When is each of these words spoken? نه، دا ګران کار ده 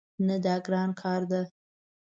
نه، 0.27 0.35
دا 0.45 0.55
ګران 0.65 0.89
کار 1.01 1.21
ده 1.31 1.41